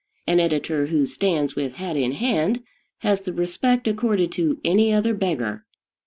[0.25, 2.63] An editor who stands with hat in hand
[3.01, 5.63] has the respect accorded to any other beggar.